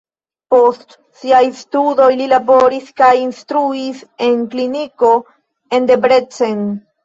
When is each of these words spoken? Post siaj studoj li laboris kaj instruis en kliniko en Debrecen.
Post 0.51 0.95
siaj 1.21 1.41
studoj 1.59 2.07
li 2.23 2.27
laboris 2.33 2.89
kaj 3.03 3.11
instruis 3.27 4.03
en 4.31 4.43
kliniko 4.57 5.15
en 5.77 5.91
Debrecen. 5.95 6.69